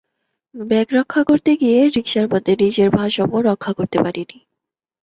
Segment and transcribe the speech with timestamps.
[0.55, 4.37] Bag রক্ষা করতে গিয়ে রিকশার মধ্যে নিজের ভারসাম্য রক্ষা করতে পারিনি।